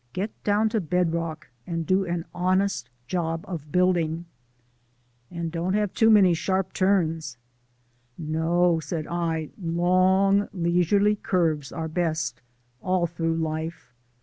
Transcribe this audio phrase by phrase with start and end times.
[0.13, 4.25] "Get down to bedrock and do an honest job of building."
[5.29, 7.37] "And don't have too many sharp turns."
[8.17, 12.41] "No," said I, "long, leisurely curves are best
[12.81, 13.93] all through life.